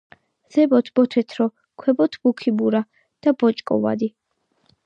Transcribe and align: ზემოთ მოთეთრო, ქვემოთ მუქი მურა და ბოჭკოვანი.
ზემოთ 0.53 0.89
მოთეთრო, 0.99 1.47
ქვემოთ 1.83 2.19
მუქი 2.23 2.57
მურა 2.57 2.85
და 3.27 3.35
ბოჭკოვანი. 3.45 4.15